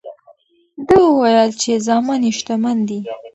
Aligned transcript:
ده 0.87 0.97
وویل 1.05 1.49
چې 1.61 1.71
زامن 1.87 2.21
یې 2.27 2.31
شتمن 2.37 2.77
دي. 2.87 2.99